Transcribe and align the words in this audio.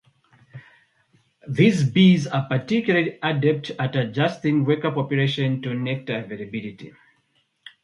These 1.47 1.87
bees 1.91 2.25
are 2.25 2.47
particularly 2.49 3.19
adept 3.21 3.69
at 3.77 3.95
adjusting 3.95 4.65
worker 4.65 4.89
population 4.89 5.61
to 5.61 5.75
nectar 5.75 6.23
availability. 6.25 6.91